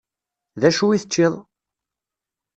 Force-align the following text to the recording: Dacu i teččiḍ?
Dacu 0.61 0.85
i 0.91 0.97
teččiḍ? 1.01 1.33